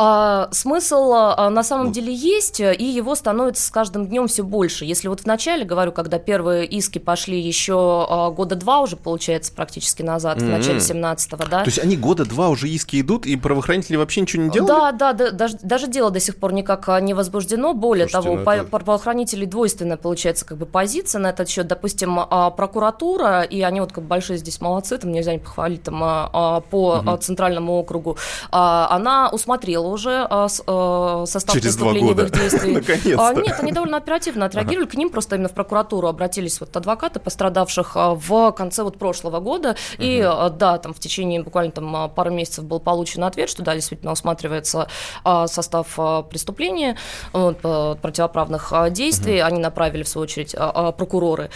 А, 0.00 0.48
смысл 0.52 1.12
а, 1.12 1.50
на 1.50 1.64
самом 1.64 1.90
деле 1.90 2.14
есть, 2.14 2.60
и 2.60 2.84
его 2.84 3.16
становится 3.16 3.66
с 3.66 3.70
каждым 3.70 4.06
днем 4.06 4.28
все 4.28 4.44
больше. 4.44 4.84
Если 4.84 5.08
вот 5.08 5.20
в 5.20 5.26
начале, 5.26 5.64
говорю, 5.64 5.90
когда 5.90 6.20
первые 6.20 6.66
иски 6.66 7.00
пошли 7.00 7.40
еще 7.40 8.06
а, 8.08 8.30
года 8.30 8.54
два 8.54 8.80
уже, 8.80 8.96
получается, 8.96 9.52
практически 9.52 10.02
назад, 10.02 10.40
в 10.40 10.44
начале 10.44 10.78
17-го, 10.78 11.44
да? 11.50 11.64
То 11.64 11.66
есть 11.66 11.80
они 11.80 11.96
года 11.96 12.24
два 12.24 12.48
уже 12.48 12.68
иски 12.68 13.00
идут, 13.00 13.26
и 13.26 13.34
правоохранители 13.34 13.96
вообще 13.96 14.20
ничего 14.20 14.44
не 14.44 14.50
делали? 14.50 14.68
Да, 14.68 14.92
да, 14.92 15.12
да, 15.12 15.30
даже, 15.32 15.58
даже 15.62 15.88
дело 15.88 16.12
до 16.12 16.20
сих 16.20 16.36
пор 16.36 16.52
никак 16.52 16.88
а, 16.88 17.00
не 17.00 17.12
возбуждено. 17.12 17.74
Более 17.74 18.08
Слушайте, 18.08 18.44
того, 18.44 18.44
ну 18.44 18.50
это- 18.52 18.64
правоохранителей 18.68 19.46
двойственная 19.46 19.96
получается 19.96 20.44
как 20.44 20.58
бы 20.58 20.66
позиция 20.66 21.18
на 21.18 21.30
этот 21.30 21.48
счет. 21.48 21.66
Допустим, 21.66 22.20
а, 22.20 22.50
прокуратура, 22.50 23.42
и 23.42 23.62
они 23.62 23.80
вот 23.80 23.90
как 23.92 24.04
бы 24.04 24.08
большие 24.08 24.38
здесь 24.38 24.60
молодцы, 24.60 24.96
там 24.96 25.10
нельзя 25.10 25.32
не 25.32 25.38
похвалить, 25.38 25.82
там 25.82 26.04
а, 26.04 26.30
а, 26.32 26.60
по 26.60 27.02
а, 27.04 27.16
центральному 27.16 27.80
округу, 27.80 28.16
а, 28.52 28.86
она 28.90 29.28
усмотрела 29.32 29.87
уже 29.88 30.26
а, 30.30 30.48
с- 30.48 30.62
а, 30.66 31.24
состав 31.26 31.54
Через 31.54 31.76
два 31.76 31.92
года. 31.92 32.28
действий. 32.30 32.72
Наконец-то. 32.74 33.28
А, 33.28 33.34
Нет, 33.34 33.56
они 33.60 33.72
довольно 33.72 33.96
оперативно 33.96 34.46
отреагировали. 34.46 34.86
К 34.88 34.94
ним 34.94 35.10
просто 35.10 35.36
именно 35.36 35.48
в 35.48 35.52
прокуратуру 35.54 36.08
обратились 36.08 36.60
вот 36.60 36.76
адвокаты 36.76 37.20
пострадавших 37.20 37.96
а, 37.96 38.14
в 38.14 38.52
конце 38.52 38.82
вот 38.82 38.98
прошлого 38.98 39.40
года. 39.40 39.76
И 39.98 40.20
а, 40.24 40.50
да, 40.50 40.78
там 40.78 40.94
в 40.94 40.98
течение 41.00 41.42
буквально 41.42 41.72
там 41.72 41.94
а, 41.96 42.08
пару 42.08 42.30
месяцев 42.30 42.64
был 42.64 42.80
получен 42.80 43.24
ответ, 43.24 43.48
что 43.50 43.62
да, 43.62 43.74
действительно 43.74 44.12
усматривается 44.12 44.88
а, 45.24 45.46
состав 45.46 45.88
а, 45.98 46.22
преступления, 46.22 46.96
вот, 47.32 47.58
а, 47.62 47.94
противоправных 47.96 48.72
а, 48.72 48.90
действий. 48.90 49.38
Они 49.40 49.58
направили, 49.58 50.02
в 50.02 50.08
свою 50.08 50.24
очередь, 50.24 50.54
а, 50.56 50.70
а, 50.74 50.92
прокуроры. 50.92 51.50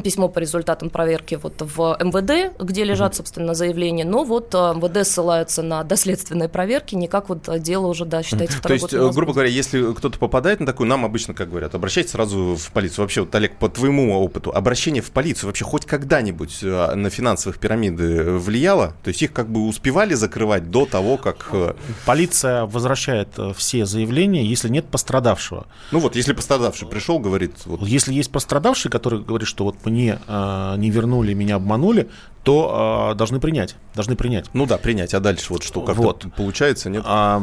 Письмо 0.00 0.28
по 0.28 0.38
результатам 0.38 0.90
проверки 0.90 1.38
вот 1.42 1.54
в 1.60 1.96
МВД, 2.00 2.56
где 2.62 2.84
лежат, 2.84 3.14
собственно, 3.14 3.54
заявления, 3.54 4.04
но 4.04 4.24
вот 4.24 4.54
а, 4.54 4.72
МВД 4.74 5.06
ссылаются 5.06 5.62
на 5.62 5.84
доследственные 5.84 6.48
проверки, 6.48 6.94
никак 6.94 7.28
вот 7.28 7.48
а, 7.48 7.58
дело 7.58 7.86
уже, 7.86 8.04
да, 8.04 8.22
считается 8.22 8.56
То 8.56 8.60
второй 8.60 8.78
есть, 8.78 8.92
год 8.92 9.10
э, 9.10 9.12
грубо 9.12 9.32
говоря, 9.32 9.50
если 9.50 9.92
кто-то 9.92 10.18
попадает 10.18 10.60
на 10.60 10.66
такую, 10.66 10.88
нам 10.88 11.04
обычно, 11.04 11.34
как 11.34 11.50
говорят, 11.50 11.74
обращайтесь 11.74 12.12
сразу 12.12 12.56
в 12.56 12.72
полицию. 12.72 13.04
Вообще, 13.04 13.20
вот, 13.22 13.34
Олег, 13.34 13.56
по 13.56 13.68
твоему 13.68 14.18
опыту, 14.18 14.50
обращение 14.52 15.02
в 15.02 15.10
полицию 15.10 15.48
вообще 15.48 15.64
хоть 15.64 15.84
когда-нибудь 15.84 16.60
э, 16.62 16.94
на 16.94 17.10
финансовых 17.10 17.58
пирамиды 17.58 18.32
влияло? 18.38 18.94
То 19.02 19.08
есть 19.08 19.22
их 19.22 19.32
как 19.32 19.50
бы 19.50 19.66
успевали 19.66 20.14
закрывать 20.14 20.70
до 20.70 20.86
того, 20.86 21.16
как... 21.18 21.48
э, 21.52 21.74
Полиция 22.06 22.64
возвращает 22.64 23.28
э, 23.36 23.52
все 23.56 23.84
заявления, 23.84 24.44
если 24.44 24.68
нет 24.68 24.86
пострадавшего. 24.86 25.66
Ну 25.90 25.98
вот, 25.98 26.16
если 26.16 26.32
пострадавший 26.32 26.88
пришел, 26.88 27.18
говорит, 27.18 27.52
вот, 27.66 27.82
Если 27.82 28.14
есть 28.14 28.30
пострадавший, 28.30 28.90
который 28.90 29.22
говорит, 29.22 29.48
что 29.48 29.64
вот 29.64 29.76
мне 29.86 30.18
э, 30.26 30.74
не 30.78 30.90
вернули, 30.90 31.34
меня 31.34 31.56
обманули, 31.56 32.08
то 32.42 33.12
э, 33.12 33.14
должны 33.16 33.40
принять. 33.40 33.76
Должны 33.94 34.16
принять. 34.16 34.46
ну 34.52 34.66
да, 34.66 34.78
принять, 34.78 35.14
а 35.14 35.20
дальше 35.20 35.52
вот 35.52 35.62
что, 35.62 35.80
как 35.80 35.96
Вот. 35.96 36.26
получается, 36.36 36.90
нет? 36.90 37.04
А, 37.06 37.42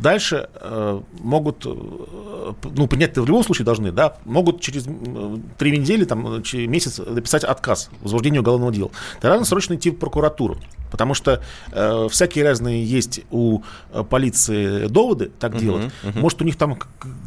дальше 0.00 0.48
э, 0.54 1.00
могут, 1.20 1.66
э, 1.66 1.74
ну, 2.62 2.86
принять-то 2.86 3.22
в 3.22 3.26
любом 3.26 3.42
случае 3.42 3.64
должны, 3.64 3.90
да, 3.90 4.16
могут 4.24 4.60
через 4.60 4.84
три 5.58 5.76
недели, 5.76 6.04
там, 6.04 6.34
э, 6.34 6.42
через 6.42 6.68
месяц 6.68 6.98
написать 6.98 7.42
отказ 7.42 7.90
в 8.00 8.04
возбуждении 8.04 8.38
уголовного 8.38 8.72
дела. 8.72 8.90
Тогда 9.14 9.36
надо 9.36 9.44
срочно 9.44 9.74
идти 9.74 9.90
в 9.90 9.96
прокуратуру, 9.96 10.58
потому 10.92 11.14
что 11.14 11.42
э, 11.72 12.06
всякие 12.10 12.44
разные 12.44 12.84
есть 12.84 13.22
у 13.32 13.62
э, 13.92 14.04
полиции 14.04 14.86
доводы 14.86 15.32
так 15.40 15.58
делать. 15.58 15.90
Может, 16.14 16.40
у 16.42 16.44
них 16.44 16.56
там, 16.56 16.78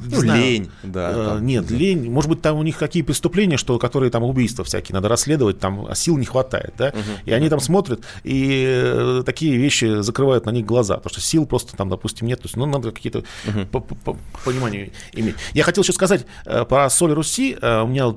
Ну, 0.05 0.19
знаю, 0.21 0.41
лень, 0.41 0.71
да, 0.83 1.11
э, 1.11 1.25
там, 1.25 1.45
нет, 1.45 1.69
лень. 1.71 2.09
Может 2.09 2.29
быть, 2.29 2.41
там 2.41 2.57
у 2.57 2.63
них 2.63 2.77
какие 2.77 3.03
преступления, 3.03 3.57
что, 3.57 3.77
которые 3.79 4.09
там 4.11 4.23
убийства 4.23 4.63
всякие 4.63 4.93
надо 4.93 5.09
расследовать, 5.09 5.59
там 5.59 5.85
а 5.89 5.95
сил 5.95 6.17
не 6.17 6.25
хватает, 6.25 6.73
да, 6.77 6.93
и 7.25 7.31
они 7.33 7.49
там 7.49 7.59
смотрят 7.59 8.01
и 8.23 8.63
э, 8.67 9.23
такие 9.25 9.57
вещи 9.57 10.01
закрывают 10.01 10.45
на 10.45 10.51
них 10.51 10.65
глаза, 10.65 10.95
потому 10.95 11.11
что 11.11 11.21
сил 11.21 11.45
просто 11.45 11.75
там, 11.75 11.89
допустим, 11.89 12.27
нет, 12.27 12.39
то 12.41 12.45
есть, 12.45 12.55
ну, 12.55 12.65
надо 12.65 12.91
какие-то 12.91 13.23
по- 13.71 13.81
понимания 14.45 14.91
иметь. 15.13 15.35
Я 15.53 15.63
хотел 15.63 15.83
еще 15.83 15.93
сказать 15.93 16.25
э, 16.45 16.63
про 16.65 16.89
Соль 16.89 17.11
Руси, 17.11 17.57
Э, 17.61 17.81
у 17.81 17.87
меня 17.87 18.13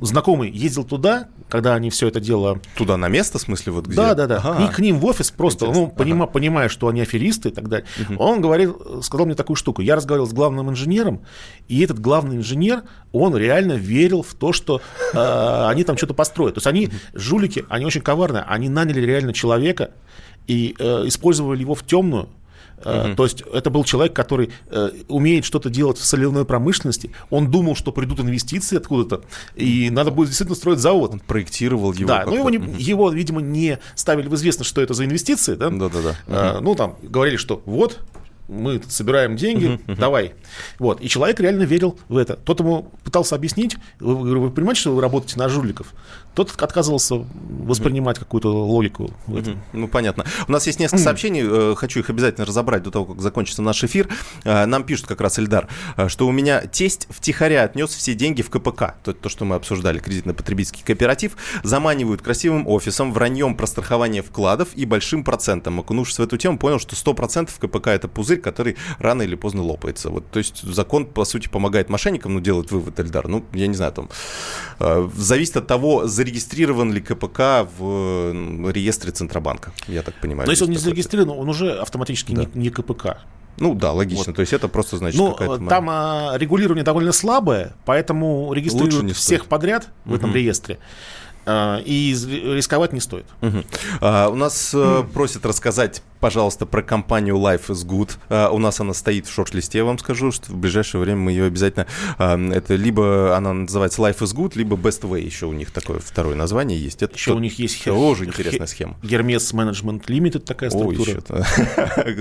знакомый 0.00 0.50
ездил 0.50 0.84
туда, 0.84 1.28
когда 1.48 1.74
они 1.74 1.90
все 1.90 2.08
это 2.08 2.20
дело 2.20 2.60
Туда 2.76 2.96
на 2.96 3.08
место, 3.08 3.38
в 3.38 3.40
смысле, 3.42 3.72
вот 3.72 3.86
где? 3.86 3.96
да, 3.96 4.14
да, 4.14 4.26
да. 4.26 4.36
Ага. 4.44 4.64
И 4.64 4.68
к 4.72 4.78
ним 4.80 4.98
в 4.98 5.04
офис 5.06 5.30
просто, 5.30 5.66
ну, 5.66 5.86
Интересно. 5.86 5.94
понима- 6.04 6.26
понимая, 6.30 6.68
что 6.68 6.88
они 6.88 7.00
аферисты 7.00 7.48
и 7.48 7.52
так 7.52 7.68
далее. 7.68 7.86
Он 8.18 8.40
говорил, 8.40 9.02
сказал 9.02 9.26
мне 9.26 9.34
такую 9.34 9.56
штуку. 9.56 9.82
Я 9.82 9.96
разговаривал 9.96 10.28
с 10.28 10.32
главным 10.32 10.70
инженером, 10.70 11.20
и 11.68 11.80
этот 11.82 11.98
главный 12.00 12.36
инженер, 12.36 12.82
он 13.12 13.36
реально 13.36 13.72
верил 13.74 14.22
в 14.22 14.34
то, 14.34 14.52
что 14.52 14.80
э, 15.14 15.66
они 15.68 15.84
там 15.84 15.96
что-то 15.96 16.14
построят. 16.14 16.54
То 16.54 16.58
есть 16.58 16.66
они, 16.66 16.90
жулики, 17.14 17.64
они 17.68 17.86
очень 17.86 18.02
коварные. 18.02 18.42
Они 18.46 18.68
наняли 18.68 19.00
реально 19.00 19.32
человека 19.32 19.92
и 20.46 20.74
э, 20.78 21.02
использовали 21.06 21.60
его 21.60 21.74
в 21.74 21.84
темную. 21.84 22.28
Э, 22.84 23.14
То 23.16 23.24
есть 23.24 23.42
это 23.52 23.70
был 23.70 23.84
человек, 23.84 24.14
который 24.14 24.50
э, 24.70 24.90
умеет 25.08 25.44
что-то 25.44 25.70
делать 25.70 25.98
в 25.98 26.04
соляной 26.04 26.44
промышленности. 26.44 27.10
Он 27.30 27.50
думал, 27.50 27.76
что 27.76 27.92
придут 27.92 28.20
инвестиции 28.20 28.76
откуда-то, 28.76 29.22
и 29.54 29.90
надо 29.90 30.10
будет 30.10 30.28
действительно 30.28 30.56
строить 30.56 30.78
завод. 30.78 31.12
Он 31.14 31.20
проектировал 31.20 31.92
его. 31.92 32.08
Да, 32.08 32.24
ну 32.26 32.36
его, 32.36 32.50
не- 32.50 32.80
его, 32.82 33.10
видимо, 33.10 33.40
не 33.40 33.78
ставили 33.94 34.28
в 34.28 34.34
известность, 34.34 34.70
что 34.70 34.80
это 34.80 34.94
за 34.94 35.04
инвестиции, 35.04 35.54
да? 35.54 35.70
Да-да-да. 35.70 36.16
А, 36.26 36.60
ну, 36.60 36.74
там 36.74 36.96
говорили, 37.02 37.36
что 37.36 37.62
вот, 37.64 37.98
мы 38.48 38.80
собираем 38.88 39.36
деньги, 39.36 39.78
давай. 39.86 40.32
Вот. 40.78 41.00
И 41.02 41.08
человек 41.08 41.38
реально 41.38 41.64
верил 41.64 41.98
в 42.08 42.16
это. 42.16 42.34
Тот 42.36 42.60
ему 42.60 42.90
пытался 43.04 43.34
объяснить, 43.34 43.76
вы, 44.00 44.14
вы 44.38 44.50
понимаете, 44.50 44.80
что 44.80 44.94
вы 44.94 45.02
работаете 45.02 45.38
на 45.38 45.48
жуликов? 45.50 45.92
Тот 46.34 46.54
отказывался 46.60 47.24
воспринимать 47.64 48.18
какую-то 48.18 48.48
логику 48.48 49.10
в 49.26 49.36
этом. 49.36 49.60
Ну, 49.72 49.88
понятно. 49.88 50.24
У 50.46 50.52
нас 50.52 50.66
есть 50.66 50.78
несколько 50.80 51.02
сообщений, 51.02 51.42
э, 51.44 51.74
хочу 51.76 52.00
их 52.00 52.10
обязательно 52.10 52.46
разобрать 52.46 52.82
до 52.82 52.90
того, 52.90 53.06
как 53.06 53.20
закончится 53.20 53.62
наш 53.62 53.82
эфир. 53.84 54.08
Э, 54.44 54.66
Нам 54.66 54.84
пишут 54.84 55.06
как 55.06 55.20
раз, 55.20 55.38
Эльдар, 55.38 55.68
э, 55.96 56.08
что 56.08 56.26
у 56.26 56.32
меня 56.32 56.62
тесть 56.66 57.06
втихаря 57.10 57.64
отнес 57.64 57.90
все 57.90 58.14
деньги 58.14 58.42
в 58.42 58.50
КПК, 58.50 58.96
то, 59.02 59.12
то 59.12 59.28
что 59.28 59.44
мы 59.44 59.56
обсуждали, 59.56 59.98
кредитно-потребительский 59.98 60.82
кооператив, 60.84 61.36
заманивают 61.62 62.22
красивым 62.22 62.66
офисом, 62.68 63.12
враньем 63.12 63.56
про 63.56 63.66
страхование 63.66 64.22
вкладов 64.22 64.68
и 64.74 64.84
большим 64.84 65.24
процентом. 65.24 65.80
Окунувшись 65.80 66.18
в 66.18 66.22
эту 66.22 66.36
тему, 66.36 66.58
понял, 66.58 66.78
что 66.78 66.94
100% 66.94 67.50
КПК 67.58 67.88
это 67.88 68.08
пузырь, 68.08 68.40
который 68.40 68.76
рано 68.98 69.22
или 69.22 69.34
поздно 69.34 69.62
лопается. 69.62 70.10
Вот, 70.10 70.30
то 70.30 70.38
есть 70.38 70.62
закон, 70.62 71.06
по 71.06 71.24
сути, 71.24 71.48
помогает 71.48 71.88
мошенникам, 71.88 72.34
ну, 72.34 72.40
делать 72.40 72.70
вывод, 72.70 72.98
Эльдар. 73.00 73.28
Ну, 73.28 73.44
я 73.52 73.66
не 73.66 73.74
знаю, 73.74 73.92
там, 73.92 74.08
э, 74.80 75.08
зависит 75.16 75.56
от 75.56 75.66
того, 75.66 76.06
зарегистрирован 76.18 76.92
ли 76.92 77.00
КПК 77.00 77.64
в 77.78 78.32
реестре 78.72 79.12
Центробанка, 79.12 79.72
я 79.86 80.02
так 80.02 80.14
понимаю. 80.20 80.46
Но 80.46 80.52
если 80.52 80.64
он 80.64 80.70
не 80.70 80.76
зарегистрирован, 80.76 81.30
он 81.38 81.48
уже 81.48 81.78
автоматически 81.78 82.32
Да. 82.32 82.42
не, 82.54 82.62
не 82.64 82.70
КПК. 82.70 83.18
Ну 83.56 83.74
да, 83.74 83.92
логично. 83.92 84.32
То 84.32 84.40
есть 84.40 84.52
это 84.52 84.66
просто 84.68 84.96
значит 84.98 85.18
Ну, 85.18 85.32
какая-то... 85.32 85.64
э, 85.64 85.68
там 85.68 85.88
а, 85.90 86.34
регулирование 86.36 86.84
довольно 86.84 87.12
слабое, 87.12 87.74
поэтому 87.84 88.52
регистрируют 88.52 89.16
всех 89.16 89.40
стоит. 89.40 89.48
подряд 89.48 89.88
в 90.04 90.14
этом 90.14 90.34
реестре. 90.34 90.78
А, 91.46 91.78
И 91.84 92.12
рисковать 92.56 92.92
не 92.92 93.00
стоит. 93.00 93.26
Мгм. 93.40 93.64
А, 94.00 94.28
у 94.28 94.34
нас 94.34 94.72
э, 94.74 95.04
просят 95.14 95.46
рассказать, 95.46 96.02
пожалуйста, 96.20 96.66
про 96.66 96.82
компанию 96.82 97.36
Life 97.36 97.66
is 97.68 97.86
Good. 97.86 98.16
А, 98.28 98.50
у 98.50 98.58
нас 98.58 98.80
она 98.80 98.94
стоит 98.94 99.26
в 99.26 99.32
шорт-листе, 99.32 99.78
я 99.78 99.84
вам 99.84 99.98
скажу, 99.98 100.32
что 100.32 100.52
в 100.52 100.56
ближайшее 100.56 101.00
время 101.00 101.20
мы 101.20 101.32
ее 101.32 101.44
обязательно... 101.44 101.86
а, 102.18 102.38
это 102.52 102.74
либо 102.74 103.36
она 103.36 103.52
называется 103.52 104.00
Life 104.02 104.18
is 104.18 104.34
Good, 104.34 104.52
либо 104.56 104.76
Best 104.76 105.02
Way. 105.02 105.20
Еще 105.22 105.46
у 105.46 105.52
них 105.52 105.70
такое 105.70 105.98
второе 106.00 106.34
название 106.34 106.78
есть. 106.78 107.02
Это 107.02 107.14
Еще 107.14 107.30
то- 107.32 107.36
у 107.36 107.40
них 107.40 107.58
есть 107.58 107.84
тоже 107.84 108.24
хе- 108.24 108.28
интересная 108.30 108.66
схема. 108.66 108.96
Hermes 109.02 109.52
Management 109.54 110.06
Limited 110.06 110.40
такая 110.40 110.70
О, 110.70 110.72
структура. 110.72 111.10
еще-то. 111.10 111.46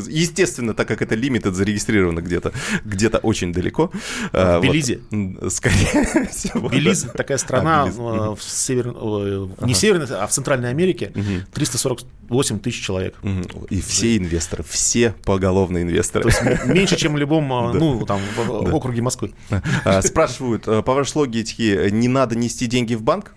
Естественно, 0.09 0.73
так 0.73 0.87
как 0.87 1.01
это 1.01 1.15
Limited 1.15 1.51
зарегистрировано 1.53 2.21
где-то 2.21 2.51
где-то 2.85 3.17
очень 3.19 3.53
далеко. 3.53 3.91
а, 4.33 4.59
В 4.59 4.63
Белизе. 4.63 4.99
Скорее 5.49 6.27
всего. 6.31 6.69
Белиз 6.69 7.05
такая 7.15 7.37
страна 7.37 7.85
в 7.85 8.37
север... 8.41 8.93
э, 8.95 9.47
не 9.61 9.73
Северной, 9.73 10.07
а 10.09 10.27
в 10.27 10.31
Центральной 10.31 10.69
Америке. 10.69 11.11
348 11.53 12.59
тысяч 12.59 12.83
человек. 12.83 13.15
И 13.69 13.81
все 13.87 14.17
инвесторы, 14.17 14.63
все 14.67 15.15
поголовные 15.23 15.83
инвесторы. 15.83 16.23
То 16.23 16.29
есть 16.29 16.65
меньше, 16.65 16.95
чем 16.97 17.13
в 17.13 17.17
любом, 17.17 17.51
э, 17.73 17.73
ну, 17.73 18.05
там, 18.05 18.19
в 18.35 18.75
округе 18.75 19.01
Москвы. 19.01 19.33
А, 19.85 20.01
Спрашивают, 20.01 20.63
а, 20.67 20.81
по 20.81 20.93
вашей 20.93 21.17
логике, 21.17 21.89
не 21.91 22.07
надо 22.07 22.35
нести 22.35 22.67
деньги 22.67 22.95
в 22.95 23.01
банк? 23.01 23.33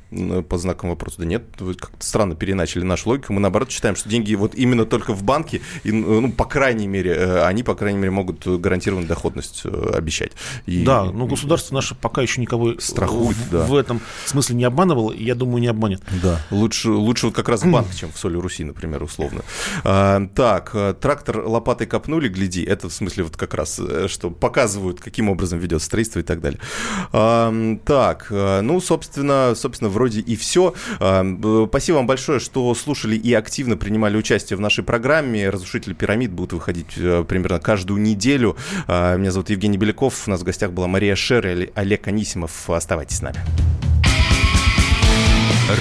По 0.49 0.59
знакам 0.59 0.90
вопроса, 0.90 1.19
да 1.19 1.25
нет, 1.25 1.45
вы 1.61 1.75
как-то 1.75 2.04
странно 2.04 2.35
переначали 2.35 2.83
нашу 2.83 3.11
логику. 3.11 3.33
Мы, 3.33 3.40
наоборот, 3.40 3.71
считаем, 3.71 3.95
что 3.95 4.09
деньги 4.09 4.35
вот 4.35 4.57
именно 4.57 4.85
только 4.85 5.12
в 5.12 5.23
банке, 5.23 5.61
и, 5.85 5.92
ну, 5.92 6.33
по 6.33 6.45
крайней 6.47 6.88
мере, 6.88 7.12
э, 7.12 7.45
они, 7.45 7.62
по 7.62 7.76
крайней 7.76 7.99
мере, 7.99 8.11
могут 8.11 8.45
гарантированную 8.45 9.09
доходность 9.09 9.62
э, 9.64 9.92
обещать. 9.95 10.33
И- 10.66 10.83
Да, 10.83 11.04
но 11.04 11.26
государство 11.26 11.76
наше 11.76 11.95
пока 11.95 12.23
еще 12.23 12.40
никого 12.40 12.80
Страхует, 12.80 13.37
в, 13.37 13.50
да. 13.50 13.64
в 13.66 13.76
этом 13.76 14.00
смысле 14.25 14.57
не 14.57 14.64
обманывало, 14.64 15.12
и 15.12 15.23
я 15.25 15.37
думаю, 15.37 15.61
не 15.62 15.69
обманет. 15.69 16.02
Да, 16.23 16.40
лучше, 16.50 16.90
лучше 16.90 17.26
вот 17.26 17.37
как 17.37 17.49
раз 17.49 17.62
в 17.62 17.71
банк, 17.71 17.95
чем 17.95 18.11
в 18.12 18.19
соли 18.19 18.37
Руси, 18.37 18.64
например, 18.64 19.02
условно. 19.04 19.42
А, 19.85 20.26
так, 20.41 20.71
э, 20.73 20.95
трактор 20.99 21.47
лопатой 21.47 21.87
копнули, 21.87 22.29
гляди, 22.29 22.65
это 22.65 22.89
в 22.89 22.95
смысле 22.95 23.25
вот 23.25 23.37
как 23.37 23.53
раз, 23.53 23.79
э, 23.79 24.07
что 24.09 24.31
показывают, 24.31 24.99
каким 24.99 25.29
образом 25.29 25.59
ведет 25.59 25.83
строительство 25.83 26.21
и 26.21 26.23
так 26.23 26.41
далее. 26.41 26.59
Так, 27.85 28.29
э, 28.31 28.63
ну, 28.63 28.81
собственно, 28.81 29.53
собственно, 29.55 29.91
вроде 29.91 30.21
и 30.21 30.37
все. 30.37 30.73
спасибо 30.97 31.97
вам 31.97 32.07
большое, 32.07 32.41
что 32.41 32.75
слушали 32.75 33.17
и 33.17 33.35
активно 33.35 33.77
принимали 33.77 34.17
участие 34.17 34.57
в 34.57 34.61
нашей 34.61 34.83
программе. 34.83 35.51
Разрушители 35.51 35.93
пирамид 35.93 36.33
будут 36.33 36.55
выходить 36.55 36.95
примерно 36.95 37.61
каждую 37.61 38.01
неделю. 38.01 38.57
Меня 38.89 39.33
зовут 39.33 39.51
Евгений 39.51 39.77
Беляков, 39.77 40.27
у 40.27 40.31
нас 40.31 40.41
в 40.41 40.45
гостях 40.45 40.73
была 40.73 40.87
Мария 40.87 41.17
Шер 41.17 41.47
и 41.47 41.71
Олег 41.75 42.09
Анисимов. 42.09 42.71
Оставайтесь 42.71 43.19
с 43.19 43.23
нами. 43.23 43.41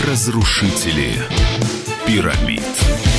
Разрушители 0.06 1.14
пирамид. 2.06 3.19